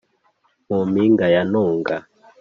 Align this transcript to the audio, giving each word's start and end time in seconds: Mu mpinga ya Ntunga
Mu 0.67 0.79
mpinga 0.89 1.25
ya 1.33 1.43
Ntunga 1.49 1.95